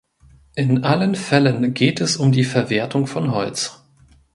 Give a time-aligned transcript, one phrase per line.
[0.55, 3.83] In allen Fällen geht es um die Verwertung von Holz.